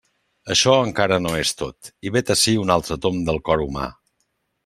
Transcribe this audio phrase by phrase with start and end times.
[0.53, 3.87] Això encara no és tot, i vet ací un altre tomb del cor humà.